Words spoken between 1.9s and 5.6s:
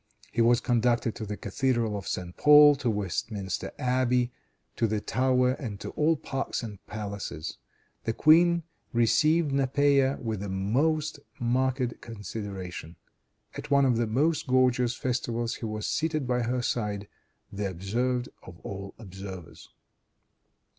of St. Paul, to Westminster Abbey, to the Tower